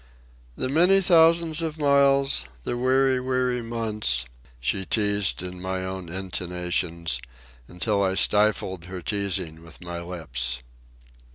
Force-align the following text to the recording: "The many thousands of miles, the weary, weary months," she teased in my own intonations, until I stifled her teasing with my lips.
"The 0.55 0.67
many 0.67 0.99
thousands 0.99 1.61
of 1.61 1.77
miles, 1.77 2.45
the 2.63 2.75
weary, 2.75 3.19
weary 3.19 3.61
months," 3.61 4.25
she 4.59 4.83
teased 4.83 5.43
in 5.43 5.61
my 5.61 5.85
own 5.85 6.09
intonations, 6.09 7.19
until 7.67 8.01
I 8.01 8.15
stifled 8.15 8.85
her 8.85 9.03
teasing 9.03 9.61
with 9.63 9.79
my 9.79 10.01
lips. 10.01 10.63